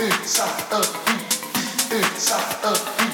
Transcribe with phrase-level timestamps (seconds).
[0.00, 1.14] inside of me,
[1.98, 3.10] inside of me.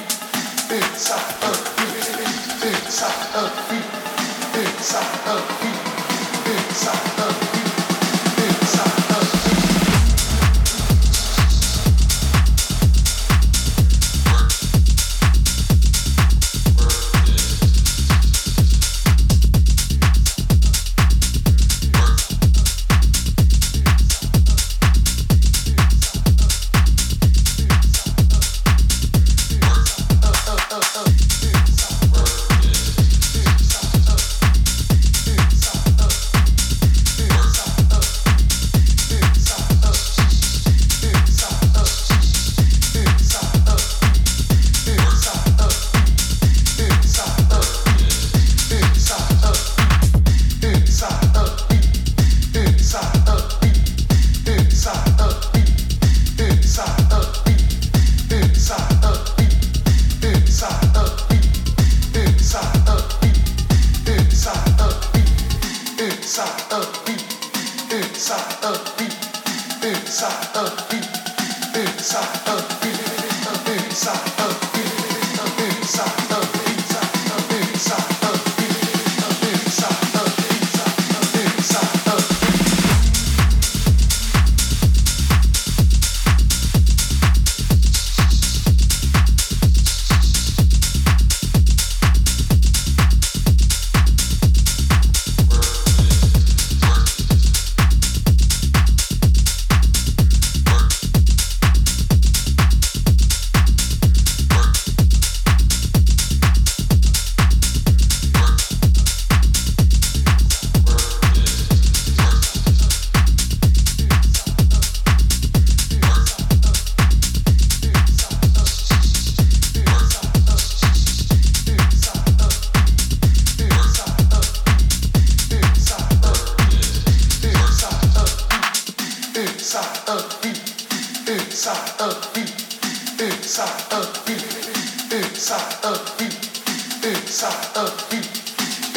[137.37, 138.17] inside of me,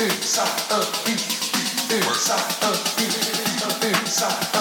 [0.03, 1.13] inside of me,
[1.95, 4.60] inside of me, inside of me.